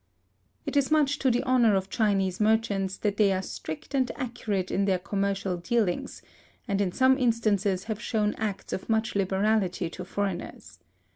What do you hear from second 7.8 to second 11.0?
have shewn acts of much liberality to foreigners.